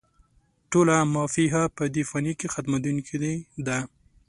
[0.71, 3.15] ټوله «ما فيها» په دې فاني کې ختمېدونکې
[3.67, 3.77] ده